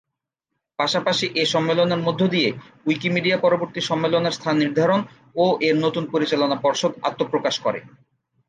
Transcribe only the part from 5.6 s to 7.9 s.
এর নতুন পরিচালনা পর্ষদ আত্মপ্রকাশ করে।